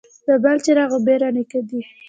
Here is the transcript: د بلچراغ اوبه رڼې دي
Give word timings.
د 0.25 0.27
بلچراغ 0.43 0.91
اوبه 0.95 1.13
رڼې 1.21 1.43
دي 1.69 1.81